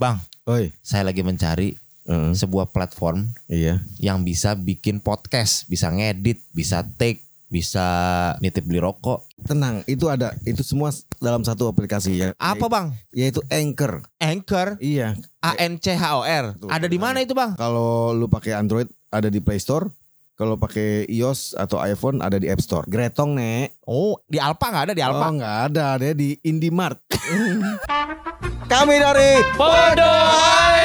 Bang, 0.00 0.16
Oi. 0.48 0.72
saya 0.80 1.04
lagi 1.04 1.20
mencari 1.20 1.76
Heeh. 2.08 2.32
sebuah 2.32 2.72
platform 2.72 3.28
Iya. 3.52 3.84
yang 4.00 4.24
bisa 4.24 4.56
bikin 4.56 4.96
podcast, 4.96 5.68
bisa 5.68 5.92
ngedit, 5.92 6.40
bisa 6.56 6.80
take, 6.96 7.20
bisa 7.52 7.84
nitip 8.40 8.64
beli 8.64 8.80
rokok. 8.80 9.28
Tenang, 9.44 9.84
itu 9.84 10.08
ada 10.08 10.32
itu 10.48 10.64
semua 10.64 10.88
dalam 11.20 11.44
satu 11.44 11.68
aplikasi 11.68 12.16
ya. 12.16 12.28
Apa 12.40 12.72
bang? 12.72 12.96
Yaitu 13.12 13.44
Anchor. 13.52 14.08
Anchor, 14.16 14.80
Iya. 14.80 15.20
A 15.44 15.52
N 15.60 15.76
C 15.76 15.92
H 15.92 16.16
O 16.16 16.24
R. 16.24 16.56
Tuh, 16.56 16.72
Ada 16.72 16.88
di 16.88 16.96
mana 16.96 17.20
itu 17.20 17.36
bang? 17.36 17.52
Kalau 17.60 18.16
lu 18.16 18.24
pakai 18.24 18.56
Android 18.56 18.88
ada 19.12 19.28
di 19.28 19.44
Play 19.44 19.60
Store. 19.60 19.92
Kalau 20.40 20.56
pakai 20.56 21.04
iOS 21.12 21.52
atau 21.52 21.76
iPhone 21.84 22.24
ada 22.24 22.40
di 22.40 22.48
App 22.48 22.64
Store. 22.64 22.88
Gretong, 22.88 23.36
Nek. 23.36 23.84
Oh, 23.84 24.16
di 24.24 24.40
Alpa 24.40 24.72
nggak 24.72 24.84
ada 24.88 24.96
di 24.96 25.04
Alpa? 25.04 25.28
Oh, 25.28 25.36
nggak 25.36 25.56
ada, 25.68 26.00
ada 26.00 26.16
di 26.16 26.32
Indimart. 26.48 26.96
Kami 28.72 28.96
dari 28.96 29.44
Podoai 29.52 30.80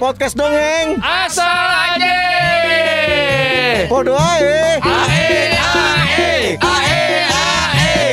Podcast 0.00 0.40
Dongeng. 0.40 0.96
Asal 1.04 2.00
aja 2.00 2.16
Podo 3.92 4.16
ae. 4.16 4.80
Ae 4.80 5.52
ae 5.52 6.56
Ae 6.56 7.28
ae 7.28 8.08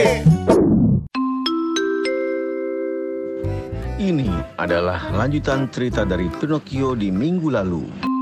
Ini 3.95 4.27
adalah 4.59 5.07
lanjutan 5.16 5.71
cerita 5.71 6.03
dari 6.03 6.27
Pinocchio 6.27 6.99
di 6.99 7.07
minggu 7.16 7.47
lalu. 7.47 8.12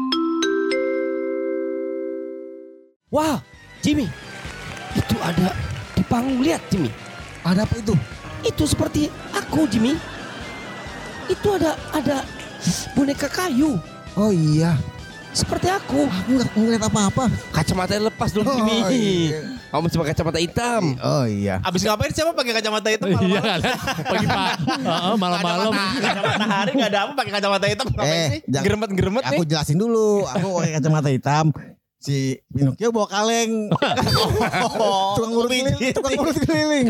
Wah, 3.11 3.43
Jimmy, 3.81 4.07
itu 4.93 5.15
ada 5.19 5.51
di 5.91 6.03
panggung 6.05 6.39
lihat 6.39 6.63
Jimmy. 6.67 6.87
Ada 7.43 7.67
apa 7.67 7.75
itu? 7.75 7.91
Itu 8.41 8.63
seperti 8.63 9.11
aku 9.31 9.67
Jimmy. 9.67 9.99
Itu 11.27 11.47
ada 11.51 11.75
ada 11.91 12.23
boneka 12.91 13.27
kayu 13.27 13.75
Oh 14.13 14.31
iya. 14.31 14.75
seperti 15.31 15.67
aku. 15.67 16.07
Aku 16.07 16.29
nggak 16.29 16.49
ngeliat 16.53 16.83
apa-apa. 16.83 17.27
Kacamata 17.51 17.95
lepas 17.97 18.31
dong 18.31 18.43
Jimmy. 18.43 18.77
Oh, 18.77 18.87
iya. 18.89 19.39
Kamu 19.67 19.87
cuma 19.89 20.03
kacamata 20.05 20.39
hitam. 20.39 20.83
Oh 20.97 21.23
iya. 21.23 21.59
Abis 21.61 21.83
ngapain 21.83 22.11
siapa 22.11 22.31
pakai 22.31 22.51
kacamata 22.53 22.87
hitam 22.89 23.07
Iya 23.07 23.19
malam-malam? 23.19 23.43
kan? 23.43 23.59
Pagi 24.05 24.25
pak, 24.25 24.55
Heeh, 24.87 25.15
malam-malam. 25.17 25.71
Kacamata, 25.71 25.99
kacamata 26.01 26.45
hari 26.45 26.71
nggak 26.73 26.89
ada 26.89 26.99
apa 27.01 27.11
pakai 27.13 27.31
kacamata 27.33 27.65
hitam 27.65 27.85
ngapain 27.89 28.07
Eh, 28.09 28.27
sih? 28.29 28.39
Geremet-geremet 28.47 29.23
Aku 29.25 29.33
nih. 29.37 29.47
jelasin 29.47 29.77
dulu. 29.77 30.23
Aku 30.27 30.47
pakai 30.53 30.71
kacamata 30.75 31.09
hitam. 31.09 31.45
Si 32.01 32.33
Pinocchio 32.49 32.89
bawa 32.89 33.05
kaleng. 33.07 33.69
tukang 35.15 35.31
urut 35.31 35.47
keliling. 35.47 35.75
Tukang 35.93 36.17
urut 36.17 36.35
keliling. 36.35 36.85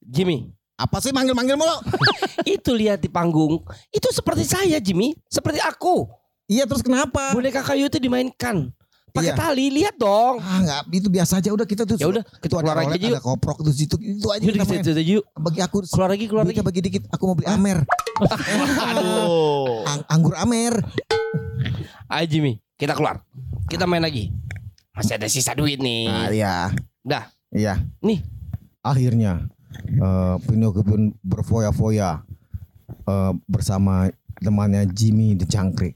Jimmy, 0.00 0.54
Apa 0.78 1.02
sih 1.02 1.10
manggil-manggil 1.10 1.58
mulu? 1.58 1.74
itu 2.46 2.70
lihat 2.70 3.02
di 3.02 3.10
panggung. 3.10 3.58
Itu 3.90 4.08
seperti 4.08 4.46
saya 4.46 4.78
Jimmy, 4.78 5.10
seperti 5.26 5.58
aku. 5.58 6.06
Iya 6.46 6.64
terus 6.64 6.80
kenapa? 6.80 7.34
Boneka 7.34 7.60
kayu 7.60 7.90
itu 7.90 7.98
dimainkan. 7.98 8.70
Pakai 9.10 9.32
Iya. 9.32 9.40
tali, 9.40 9.66
lihat 9.68 9.98
dong. 9.98 10.38
Ah 10.38 10.60
nggak 10.62 10.80
itu 10.94 11.08
biasa 11.10 11.42
aja 11.42 11.50
udah 11.50 11.66
kita 11.66 11.82
tuh. 11.82 11.98
Ya 11.98 12.06
udah, 12.06 12.22
itu 12.22 12.54
ada 12.54 12.62
keluar 12.62 12.76
lagi 12.78 12.88
rolet, 12.88 13.00
aja 13.00 13.08
ada 13.10 13.22
koprok 13.24 13.58
tuh 13.58 13.74
situ 13.74 13.96
itu 13.98 14.28
aja 14.28 14.38
Yuk, 14.38 14.54
kita 14.54 14.62
yuk, 14.62 14.70
main. 14.70 14.84
yuk, 14.86 15.04
yuk. 15.18 15.24
Bagi 15.34 15.60
aku 15.60 15.76
Keluar 15.82 16.08
lagi, 16.08 16.24
keluar 16.24 16.44
lagi. 16.46 16.60
bagi 16.62 16.80
dikit. 16.80 17.02
Aku 17.10 17.22
mau 17.26 17.34
beli 17.34 17.48
Amer. 17.48 17.82
Aduh. 18.22 19.82
Ang- 19.90 20.06
anggur 20.06 20.34
Amer. 20.36 20.78
Ayo 22.06 22.24
Jimmy, 22.28 22.60
kita 22.76 22.94
keluar. 22.94 23.24
Kita 23.68 23.84
main 23.84 24.00
lagi. 24.00 24.32
Masih 24.96 25.20
ada 25.20 25.28
sisa 25.28 25.52
duit 25.52 25.76
nih. 25.76 26.08
Nah, 26.08 26.32
iya. 26.32 26.54
Dah. 27.04 27.28
Iya. 27.52 27.84
Nih. 28.00 28.24
Akhirnya 28.80 29.44
eh 29.84 30.36
Pinocchio 30.48 30.80
pun 30.80 31.12
berfoya-foya 31.20 32.24
eh, 32.88 33.32
bersama 33.44 34.08
temannya 34.40 34.88
Jimmy 34.88 35.36
the 35.36 35.44
Jangkrik. 35.44 35.92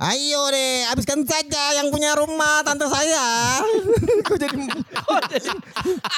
Ayo 0.00 0.48
deh, 0.48 0.88
habiskan 0.88 1.20
saja 1.28 1.76
yang 1.76 1.92
punya 1.92 2.16
rumah 2.16 2.64
tante 2.64 2.88
saya. 2.88 3.60
Kok 4.24 4.36
jadi 4.40 4.56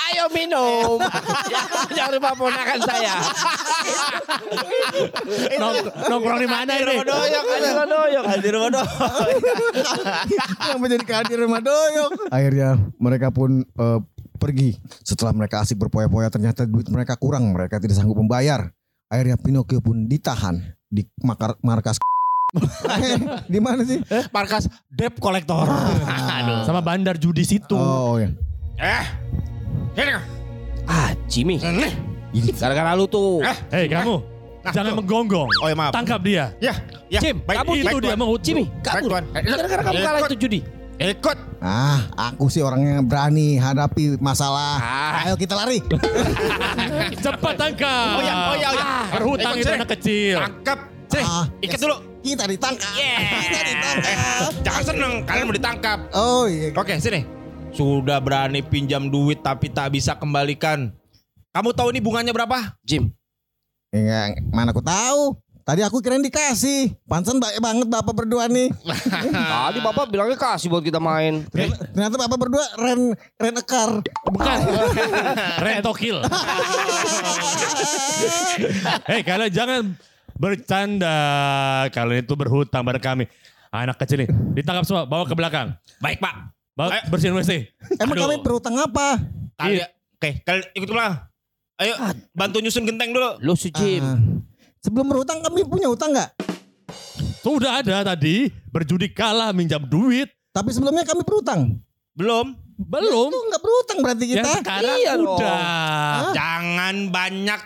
Ayo 0.06 0.31
minum. 0.31 1.03
Jangan 1.99 2.15
lupa 2.15 2.31
ponakan 2.39 2.79
saya. 2.87 3.19
Nong- 5.59 5.91
Nongkrong 5.99 6.39
di 6.39 6.47
mana 6.47 6.79
ini? 6.79 6.95
Rumah 6.95 7.06
doyok, 7.11 7.43
ada 7.43 7.69
rumah 7.75 7.89
doyok. 7.91 8.25
Ada 8.31 8.49
rumah 8.55 8.71
doyok. 8.71 8.91
yang 10.62 10.79
menjadi 10.79 11.03
kehadiran 11.03 11.43
rumah 11.51 11.62
doyok. 11.67 12.11
Akhirnya 12.31 12.79
mereka 13.03 13.35
pun 13.35 13.67
eh, 13.67 13.99
pergi. 14.39 14.79
Setelah 15.03 15.35
mereka 15.35 15.67
asik 15.67 15.83
berpoya-poya 15.83 16.31
ternyata 16.31 16.71
duit 16.71 16.87
mereka 16.87 17.19
kurang, 17.19 17.51
mereka 17.51 17.83
tidak 17.83 17.99
sanggup 17.99 18.15
membayar. 18.15 18.71
Akhirnya 19.11 19.35
Pinocchio 19.43 19.83
pun 19.83 20.06
ditahan 20.06 20.71
di 20.87 21.03
markas 21.67 21.99
di 23.49 23.59
mana 23.59 23.81
sih? 23.83 23.99
Markas 24.29 24.69
debt 24.93 25.17
collector. 25.17 25.65
Aduh. 26.37 26.69
Sama 26.69 26.85
bandar 26.85 27.17
judi 27.17 27.49
situ. 27.49 27.73
Oh 27.73 28.21
ya. 28.21 28.29
Eh. 28.77 29.05
Sini. 29.97 30.13
Ah, 30.85 31.11
Jimmy. 31.29 31.57
Sini. 31.57 31.89
Gara-gara 32.57 32.93
lu 32.93 33.09
tuh. 33.09 33.41
Hei 33.73 33.89
kamu, 33.89 34.21
jangan 34.69 34.93
menggonggong. 35.01 35.49
Oh 35.65 35.69
ya 35.69 35.77
maaf. 35.77 35.93
Tangkap 35.93 36.21
dia. 36.25 36.53
Ya, 36.61 36.77
ya. 37.09 37.21
Jim, 37.21 37.41
baik, 37.45 37.61
kamu 37.65 37.73
baik, 37.73 37.85
itu 37.89 37.97
dia 38.01 38.17
mau 38.17 38.33
Jimmy, 38.41 38.65
kabur. 38.81 39.21
Eh, 39.37 39.43
Gara-gara 39.45 39.83
kamu 39.85 39.99
kalah 40.01 40.21
itu 40.29 40.37
judi. 40.37 40.61
Ikut. 41.03 41.39
Ah, 41.59 42.05
aku 42.15 42.47
sih 42.47 42.62
orangnya 42.62 43.01
berani 43.03 43.59
hadapi 43.59 44.21
masalah. 44.23 44.79
Ah. 44.79 45.25
Ayo 45.27 45.35
kita 45.41 45.57
lari. 45.57 45.83
Cepat 47.25 47.55
tangkap. 47.59 48.17
Oh 48.17 48.23
ya, 48.23 48.35
oh 48.53 48.57
ya, 48.57 48.69
oh 48.71 48.77
ya. 48.77 48.87
Berhutang 49.11 49.55
Ikut 49.57 49.65
itu 49.67 49.73
anak 49.73 49.89
kecil. 49.99 50.37
Tangkap. 50.39 50.79
Sini, 51.11 51.25
Ah, 51.27 51.45
ikat 51.61 51.77
yes. 51.77 51.83
dulu. 51.85 51.97
Kita 52.22 52.47
ditangkap. 52.47 52.94
Kita 52.94 53.59
Eh, 53.59 53.66
ditangkap. 53.66 54.53
jangan 54.62 54.83
seneng, 54.87 55.12
kalian 55.27 55.44
mau 55.44 55.55
ditangkap. 55.55 55.99
Oh 56.15 56.47
iya. 56.47 56.71
Oke, 56.72 56.94
sini. 56.97 57.27
Sudah 57.72 58.21
berani 58.21 58.62
pinjam 58.62 59.09
duit 59.09 59.41
tapi 59.41 59.66
tak 59.66 59.91
bisa 59.91 60.15
kembalikan. 60.15 60.94
Kamu 61.50 61.75
tahu 61.75 61.91
ini 61.91 62.00
bunganya 62.00 62.32
berapa? 62.32 62.78
Jim, 62.81 63.11
Enggak, 63.91 64.41
mana 64.49 64.72
aku 64.72 64.81
tahu. 64.81 65.37
Tadi 65.62 65.78
aku 65.78 66.00
kirain 66.00 66.19
dikasih. 66.19 66.91
Pansan 67.06 67.38
baik 67.38 67.61
banget 67.61 67.87
bapak 67.87 68.15
berdua 68.16 68.50
nih. 68.50 68.72
tadi 69.53 69.78
bapak 69.78 70.11
bilangnya 70.11 70.34
kasih 70.34 70.66
buat 70.66 70.82
kita 70.82 70.99
main. 70.99 71.47
Ternyata, 71.47 71.87
ternyata 71.93 72.16
bapak 72.19 72.38
berdua 72.41 72.66
ren 72.78 73.00
ren 73.37 73.55
ekar. 73.55 74.03
Bukan. 74.27 74.59
Rentokil. 75.65 76.19
Hei 79.06 79.22
kalian 79.22 79.53
jangan 79.53 79.82
bercanda. 80.37 81.16
Kalian 81.88 82.22
itu 82.22 82.34
berhutang 82.34 82.82
pada 82.82 82.98
kami. 82.98 83.26
Anak 83.72 83.97
kecil 83.97 84.25
ini 84.25 84.28
ditangkap 84.53 84.84
semua, 84.84 85.09
bawa 85.09 85.25
ke 85.25 85.32
belakang. 85.32 85.72
Baik, 85.97 86.20
Pak. 86.20 86.34
Bawa 86.72 86.88
Ayo. 86.93 87.03
bersihin 87.09 87.32
WC. 87.32 87.72
Emang 87.97 88.16
Aduh. 88.16 88.25
kami 88.28 88.37
berutang 88.41 88.76
apa? 88.76 89.16
Kalian, 89.56 89.88
oke, 90.16 90.31
kalian 90.44 90.65
ikut 90.72 90.88
pulang. 90.88 91.15
Ayo, 91.76 91.94
bantu 92.32 92.60
nyusun 92.60 92.84
genteng 92.84 93.12
dulu. 93.12 93.41
Lu 93.41 93.56
si 93.56 93.72
Jim. 93.72 94.00
Ah, 94.00 94.16
sebelum 94.81 95.09
berutang 95.09 95.41
kami 95.41 95.65
punya 95.65 95.88
utang 95.88 96.12
nggak? 96.12 96.37
Sudah 97.41 97.81
ada 97.81 98.04
tadi 98.06 98.53
berjudi 98.69 99.09
kalah 99.10 99.50
minjam 99.50 99.82
duit. 99.82 100.28
Tapi 100.53 100.69
sebelumnya 100.70 101.03
kami 101.03 101.25
berutang. 101.25 101.81
Belum. 102.12 102.53
Belum. 102.76 103.28
Itu 103.28 103.41
nggak 103.49 103.62
berutang 103.62 103.99
berarti 104.00 104.25
kita. 104.28 104.41
Yang 104.44 104.60
sekarang 104.60 104.97
Iya 104.97 105.12
dong. 105.16 105.25
udah. 105.32 106.22
Jangan 106.37 106.94
banyak. 107.09 107.60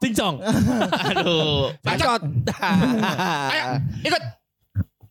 Cincong. 0.00 0.40
Aduh. 1.12 1.76
Bacot. 1.84 2.22
Ayo, 3.52 3.64
ikut. 4.00 4.22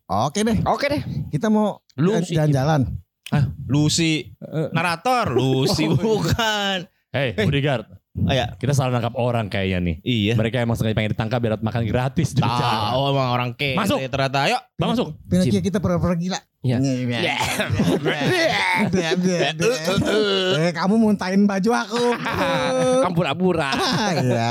Oke 0.09 0.41
deh, 0.41 0.57
Oke 0.65 0.85
deh. 0.89 1.01
kita 1.29 1.53
mau 1.53 1.77
Lu 1.93 2.17
jalan- 2.17 2.25
sih. 2.25 2.33
jalan-jalan. 2.33 2.81
Lucy. 3.69 4.33
Narator. 4.73 5.37
Lucy 5.37 5.85
bukan. 5.85 6.89
Hei, 7.13 7.37
bodyguard. 7.37 7.85
Ayo. 8.19 8.45
Kita 8.57 8.73
salah 8.73 8.89
nangkap 8.91 9.13
orang 9.15 9.47
kayaknya 9.47 9.79
nih. 9.79 9.95
Iya. 10.01 10.33
Mereka 10.33 10.59
emang 10.59 10.75
sengaja 10.75 10.97
pengen 10.97 11.13
ditangkap 11.13 11.39
biar 11.39 11.55
makan 11.57 11.85
gratis. 11.85 12.33
Tahu 12.33 13.01
emang 13.09 13.29
orang 13.31 13.49
kere 13.53 13.77
Masuk. 13.77 14.01
ternyata. 14.01 14.49
Ayo. 14.49 14.57
Bang 14.75 14.89
masuk. 14.91 15.13
Pinocchio 15.25 15.61
kita 15.61 15.77
pura-pura 15.77 16.17
gila. 16.17 16.39
Iya. 16.59 16.77
Eh, 20.59 20.71
kamu 20.75 20.95
muntahin 20.99 21.45
baju 21.45 21.69
aku. 21.71 22.03
Kampur-abura. 23.05 23.71
Ah, 23.71 24.11
Iya. 24.15 24.49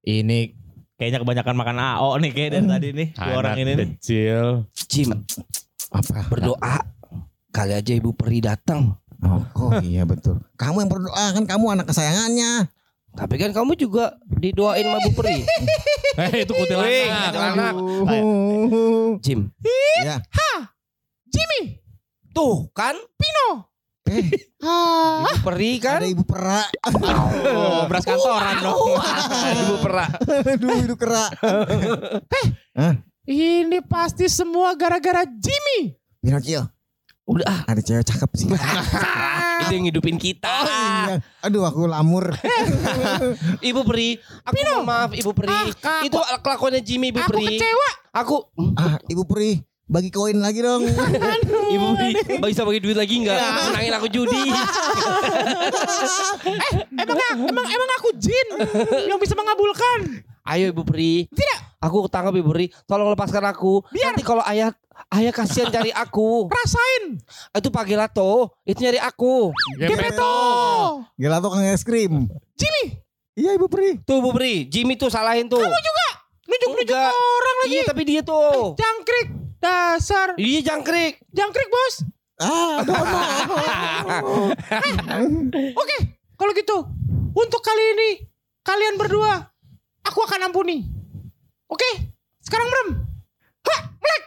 Ini 0.00 0.56
kayaknya 0.96 1.18
kebanyakan 1.20 1.54
makan 1.54 1.76
AO 1.76 2.16
nih 2.16 2.30
kayak 2.32 2.50
dari 2.54 2.66
tadi 2.66 2.88
nih. 2.94 3.08
Dua 3.12 3.34
orang 3.36 3.56
ini 3.58 3.72
nih. 3.74 3.86
kecil. 3.98 4.64
Jim, 4.88 5.08
Apa? 5.90 6.24
berdoa. 6.28 6.76
Kali 7.48 7.72
aja 7.74 7.92
ibu 7.92 8.12
peri 8.12 8.40
datang. 8.40 8.96
Oh, 9.18 9.42
oh 9.58 9.72
iya 9.82 10.06
betul. 10.06 10.38
Kamu 10.54 10.78
yang 10.78 10.90
berdoa 10.90 11.24
kan 11.34 11.44
kamu 11.44 11.64
anak 11.74 11.86
kesayangannya. 11.90 12.70
Tapi 13.18 13.34
kan 13.34 13.50
kamu 13.50 13.74
juga 13.74 14.14
didoain 14.30 14.86
sama 14.86 15.02
Bu 15.02 15.10
Peri. 15.18 15.42
Hei, 16.14 16.38
itu 16.46 16.52
kuntilanak. 16.54 16.94
kuntilanak. 17.34 17.74
Jim, 19.18 19.50
Ya. 20.06 20.22
tuh 22.30 22.70
kan 22.70 22.94
Pino. 23.18 23.66
Eh, 24.08 24.24
Ibu 24.62 25.44
peri 25.44 25.76
kan? 25.82 26.00
ada 26.00 26.08
ibu 26.08 26.24
pera. 26.24 26.64
Oh, 27.52 27.84
beras 27.90 28.06
kantoran 28.08 28.56
dong. 28.62 28.96
Ibu 29.52 29.74
pera. 29.84 30.06
Aduh, 30.54 30.70
ibu 30.80 30.94
kera. 30.96 31.28
Ini 33.28 33.84
pasti 33.84 34.30
semua 34.32 34.72
gara-gara 34.78 35.26
Jimmy. 35.28 35.92
Pinocchio, 36.24 36.64
Udah 37.28 37.44
ah, 37.44 37.60
ada 37.68 37.84
cewek 37.84 38.06
cakep 38.08 38.30
sih. 38.32 38.48
itu 39.58 39.72
yang 39.72 39.86
hidupin 39.86 40.16
kita. 40.16 40.54
Iya. 40.62 41.14
Aduh, 41.42 41.62
aku 41.62 41.84
lamur. 41.84 42.30
Ibu 43.68 43.80
peri, 43.82 44.14
aku 44.42 44.54
mohon 44.64 44.84
maaf 44.84 45.10
Ibu 45.12 45.30
peri. 45.32 45.50
Ah, 45.50 46.02
itu 46.02 46.14
kelakuannya 46.40 46.80
Jimmy 46.80 47.10
Ibu 47.10 47.20
Aku 47.20 47.30
peri. 47.32 47.46
kecewa. 47.54 47.88
Aku 48.14 48.36
Ah, 48.74 48.98
ibu 49.06 49.22
peri, 49.22 49.60
bagi 49.84 50.08
koin 50.08 50.38
lagi 50.38 50.58
dong. 50.58 50.82
Ibu 51.74 51.86
peri, 51.94 52.10
bisa 52.42 52.62
bagi 52.62 52.80
duit 52.80 52.96
lagi 52.96 53.14
enggak? 53.18 53.38
Menangin 53.38 53.94
aku 53.94 54.08
judi. 54.08 54.42
Emang 56.98 57.18
emang 57.44 57.66
emang 57.66 57.90
aku 57.98 58.08
jin 58.16 58.46
yang 59.06 59.18
bisa 59.18 59.34
mengabulkan. 59.34 60.24
Ayo 60.44 60.72
Ibu 60.72 60.82
peri. 60.82 61.28
Tidak. 61.28 61.78
Aku 61.78 62.08
tangkap 62.08 62.32
Ibu 62.32 62.50
peri. 62.50 62.66
Tolong 62.84 63.12
lepaskan 63.12 63.44
aku. 63.46 63.84
Nanti 63.92 64.22
kalau 64.24 64.42
ayah 64.44 64.72
ayah 65.14 65.32
kasihan 65.32 65.72
cari 65.72 65.92
aku. 65.94 66.48
Rasain. 66.52 67.20
Itu 67.56 67.68
Pak 67.72 67.84
Gelato, 67.88 68.52
itu 68.68 68.78
nyari 68.84 69.00
aku. 69.00 69.52
Gepeto. 69.78 70.36
Gila 71.16 71.40
tuh 71.40 71.50
kang 71.52 71.64
es 71.64 71.84
krim. 71.86 72.28
Jimmy. 72.58 73.00
Iya 73.38 73.54
ibu 73.54 73.70
peri. 73.70 74.02
Tuh 74.02 74.18
Ibu 74.18 74.34
peri, 74.34 74.66
Jimmy 74.66 74.98
tuh 74.98 75.08
salahin 75.14 75.46
tuh. 75.46 75.62
Kamu 75.62 75.78
juga. 75.78 76.08
Nunjuk-nunjuk 76.48 76.96
orang 76.98 77.56
lagi. 77.62 77.70
Iya 77.70 77.82
tapi 77.86 78.02
dia 78.02 78.20
tuh. 78.24 78.74
Jangkrik. 78.74 79.28
Dasar. 79.58 80.34
Iya 80.38 80.60
jangkrik. 80.64 81.22
Jangkrik 81.30 81.68
bos. 81.70 81.94
Ah, 82.38 82.86
aduh, 82.86 82.94
Oke. 85.74 85.96
Kalau 86.38 86.52
gitu. 86.54 86.86
Untuk 87.34 87.60
kali 87.62 87.84
ini. 87.98 88.10
Kalian 88.62 88.94
berdua. 88.94 89.50
Aku 90.06 90.22
akan 90.22 90.50
ampuni. 90.50 90.86
Oke. 91.66 92.14
Sekarang 92.38 92.70
merem. 92.70 92.88
Hah. 93.66 93.80
Melek. 93.98 94.22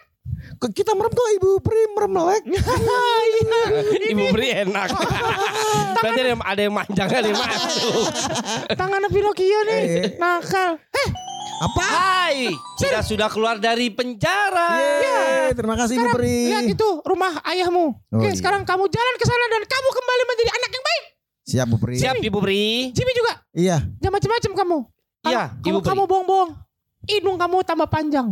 Kita 0.62 0.94
merem 0.94 1.10
kok 1.10 1.30
ibu 1.42 1.58
peri 1.58 1.81
merem 1.98 2.12
melek. 2.13 2.44
Iya. 2.46 2.62
Ibu 4.13 4.24
peri 4.30 4.48
enak. 4.69 4.90
Berarti 5.98 6.19
ada 6.22 6.30
yang, 6.30 6.42
ada 6.46 6.62
yang 6.62 6.74
manjang 6.78 7.10
ada 7.10 7.25
yang 7.25 7.40
masuk. 7.42 8.06
Tangan 8.78 9.10
Pinocchio 9.10 9.60
nih. 9.66 9.81
Eh. 9.81 10.06
Nakal. 10.22 10.78
Eh. 10.78 11.10
Apa? 11.62 11.81
Hai, 11.86 12.50
kita 12.78 13.06
sudah 13.06 13.30
keluar 13.30 13.62
dari 13.62 13.94
penjara. 13.94 14.81
Yeay, 14.81 15.54
terima 15.54 15.78
kasih 15.78 15.94
ibu 15.94 16.10
Sekarang 16.10 16.18
peri. 16.18 16.38
lihat 16.50 16.66
itu 16.74 16.88
rumah 17.06 17.38
ayahmu. 17.46 17.86
Oh, 17.94 18.18
Oke, 18.18 18.34
iya. 18.34 18.38
sekarang 18.38 18.66
kamu 18.66 18.90
jalan 18.90 19.16
ke 19.22 19.25
sana 19.30 19.46
dan 19.46 19.62
kamu 19.69 19.90
kembali 19.94 20.24
menjadi 20.25 20.52
anak 20.58 20.69
yang 20.74 20.86
baik. 20.86 21.04
Siap 21.42 21.66
bu 21.69 21.78
peri. 21.78 21.96
Siap 22.02 22.16
Ibu 22.18 22.38
Peri. 22.42 22.66
Jimmy 22.98 23.13
juga. 23.13 23.34
Iya. 23.54 23.78
Jangan 24.02 24.13
macam-macam 24.18 24.52
kamu. 24.58 24.78
Iya, 25.22 25.44
Kalau 25.54 25.69
Ibu 25.69 25.80
kamu 25.86 26.02
bohong-bohong, 26.10 26.52
hidung 27.06 27.38
kamu 27.38 27.58
tambah 27.62 27.88
panjang. 27.90 28.28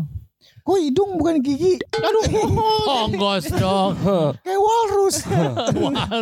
Kok 0.63 0.77
hidung 0.79 1.17
bukan 1.19 1.41
gigi? 1.43 1.75
Aduh. 1.97 2.23
Tonggos 2.87 3.45
dong. 3.57 3.95
Kayak 4.45 4.61
walrus. 4.61 5.17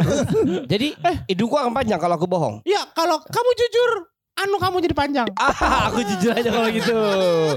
Jadi 0.72 0.98
hidungku 1.30 1.54
akan 1.58 1.74
panjang 1.74 2.00
kalau 2.02 2.16
aku 2.18 2.25
bohong. 2.25 2.64
ya, 2.66 2.81
kalau 2.98 3.22
kamu 3.22 3.52
jujur, 3.60 3.90
anu 4.38 4.58
kamu 4.62 4.78
jadi 4.86 4.96
panjang. 4.96 5.28
Ah, 5.38 5.90
aku 5.90 6.02
jujur 6.06 6.31
aja 6.34 6.50
kalau 6.50 6.69
gitu. 6.69 6.98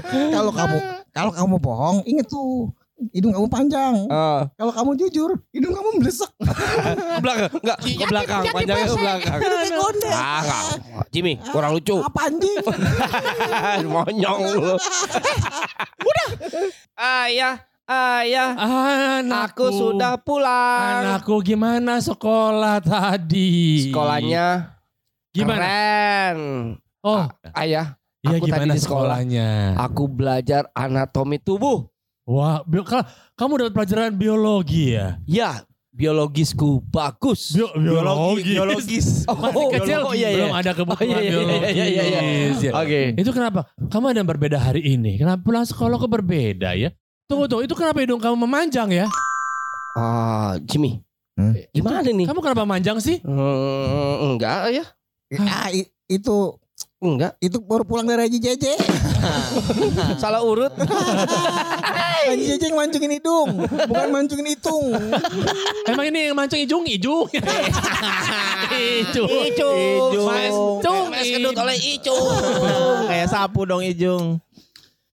kalau 0.09 0.51
kamu 0.51 0.77
kalau 1.13 1.31
kamu 1.31 1.55
bohong, 1.61 1.97
inget 2.09 2.25
tuh 2.25 2.73
hidung 3.09 3.31
kamu 3.31 3.47
panjang. 3.47 4.05
Ah, 4.07 4.45
Kalau 4.53 4.69
kamu 4.69 4.91
jujur, 4.95 5.29
hidung 5.49 5.73
kamu 5.73 5.89
melesek. 5.97 6.29
ke 6.37 7.19
belakang, 7.19 7.49
enggak 7.55 7.77
ke 7.81 8.05
belakang, 8.05 8.41
Jati 8.43 8.53
panjangnya 8.53 8.85
ke 8.85 8.95
belakang. 8.95 9.39
Ah, 10.11 10.39
enggak. 10.39 10.63
Jimmy, 11.09 11.33
kurang 11.47 11.73
lucu. 11.73 11.97
Apa 11.97 12.21
anjing? 12.23 12.57
Monyong 13.91 14.41
lu. 14.53 14.73
Udah. 15.99 16.27
Ayah, 16.95 17.55
ayah, 17.85 18.49
Anakku. 19.19 19.65
aku 19.65 19.73
sudah 19.73 20.15
pulang. 20.15 21.01
Anakku 21.03 21.41
gimana 21.41 21.97
sekolah 21.97 22.79
tadi? 22.79 23.89
Sekolahnya 23.89 24.77
Gimana? 25.29 25.57
keren. 25.57 26.37
Oh, 27.01 27.25
Ayah, 27.51 27.97
iya 28.21 28.29
aku 28.31 28.45
tadi 28.45 28.47
gimana 28.47 28.71
di 28.71 28.79
sekolah. 28.79 29.17
sekolahnya? 29.17 29.49
aku 29.75 30.03
belajar 30.05 30.63
anatomi 30.71 31.35
tubuh. 31.35 31.90
Wah, 32.23 32.61
bio- 32.63 32.85
ka- 32.85 33.05
kamu 33.33 33.53
dapat 33.59 33.73
pelajaran 33.73 34.13
biologi 34.13 34.93
ya? 34.93 35.17
Ya, 35.25 35.65
biologisku 35.91 36.79
bagus. 36.87 37.51
Bio- 37.51 37.73
biologi. 37.73 38.53
biologis. 38.53 39.25
Masih 39.41 39.65
kecil 39.75 39.99
oh, 40.01 40.13
iya, 40.13 40.29
iya. 40.29 40.37
belum 40.37 40.53
ada 40.53 40.71
kebutuhan 40.71 41.01
Oh, 41.01 41.09
iya, 41.09 41.19
iya, 41.19 41.31
biologis. 41.33 41.73
iya, 41.73 41.85
iya, 41.85 42.03
iya. 42.05 42.21
Ya. 42.53 42.71
Oke. 42.77 42.99
Itu 43.17 43.31
kenapa? 43.31 43.59
Kamu 43.89 44.05
ada 44.07 44.17
yang 44.21 44.29
berbeda 44.29 44.57
hari 44.57 44.81
ini? 44.85 45.17
Kenapa 45.17 45.41
pulang 45.41 45.65
sekolah 45.65 45.97
kok 45.97 46.11
berbeda 46.11 46.77
ya? 46.77 46.93
Tunggu 47.25 47.47
tunggu, 47.47 47.63
itu 47.63 47.73
kenapa 47.73 47.97
hidung 47.99 48.19
kamu 48.19 48.37
memanjang 48.37 48.89
ya? 48.91 49.07
Ah, 49.95 50.55
Jimmy. 50.61 51.01
Hmm? 51.35 51.55
Gimana 51.71 52.05
nih? 52.05 52.27
Kamu 52.27 52.39
kenapa 52.39 52.63
manjang 52.63 52.99
sih? 52.99 53.17
Hmm, 53.23 54.35
enggak 54.35 54.71
ya? 54.71 54.85
Ah, 55.39 55.71
itu 56.05 56.35
Enggak. 57.01 57.33
itu 57.41 57.57
baru 57.57 57.81
pulang 57.81 58.05
dari 58.05 58.29
Haji 58.29 58.37
Jeje. 58.37 58.77
Salah 60.21 60.45
urut. 60.45 60.69
Haji 62.29 62.45
Jeje 62.45 62.69
yang 62.69 62.77
mancungin 62.77 63.17
hidung, 63.17 63.65
bukan 63.65 64.07
mancungin 64.13 64.53
hitung. 64.53 64.93
Emang 65.89 66.05
ini 66.13 66.29
yang 66.29 66.37
mancung 66.37 66.61
ijung 66.61 66.85
ijung. 66.85 67.25
ijung. 68.77 69.29
Icung. 69.49 69.77
Mas, 70.29 70.53
Icung. 70.53 71.05
Mas 71.09 71.25
kedut 71.25 71.57
oleh 71.57 71.77
Icung. 71.81 72.25
Kayak 73.09 73.27
sapu 73.33 73.65
dong 73.65 73.81
Ijung. 73.81 74.37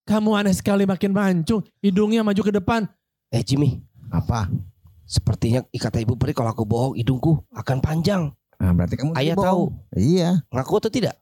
Kamu 0.04 0.36
aneh 0.36 0.52
sekali 0.52 0.84
makin 0.84 1.16
mancung. 1.16 1.64
Hidungnya 1.80 2.20
maju 2.20 2.42
ke 2.44 2.52
depan. 2.52 2.84
Eh 3.32 3.40
Jimmy, 3.40 3.80
Apa? 4.12 4.52
sepertinya 5.08 5.64
kata 5.64 6.04
Ibu 6.04 6.20
Peri 6.20 6.36
kalau 6.36 6.52
aku 6.52 6.68
bohong 6.68 6.92
hidungku 7.00 7.40
akan 7.56 7.80
panjang. 7.80 8.28
Nah, 8.60 8.76
berarti 8.76 9.00
kamu 9.00 9.16
Ayah 9.16 9.32
bohong. 9.32 9.72
Iya. 9.96 10.44
Ngaku 10.52 10.72
atau 10.84 10.92
tidak? 10.92 11.16